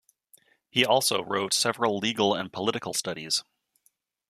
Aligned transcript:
He 0.67 0.83
also 0.83 1.21
wrote 1.23 1.53
several 1.53 1.99
legal 1.99 2.33
and 2.33 2.51
political 2.51 2.91
studies. 2.95 3.43